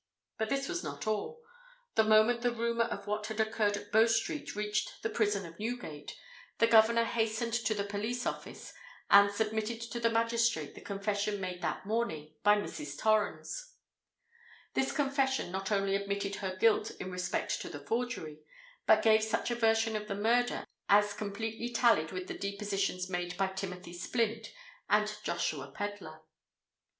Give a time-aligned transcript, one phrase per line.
[0.39, 1.43] But this was not all.
[1.93, 5.59] The moment the rumour of what had occurred at Bow Street reached the prison of
[5.59, 6.15] Newgate,
[6.57, 8.73] the governor hastened to the police office,
[9.11, 12.97] and submitted to the magistrate the confession made that morning by Mrs.
[12.97, 13.75] Torrens.
[14.73, 19.55] This confession not only admitted her guilt in respect to the forgery—but gave such a
[19.55, 24.51] version of the murder, as completely tallied with the depositions made by Timothy Splint
[24.89, 26.21] and Joshua Pedler.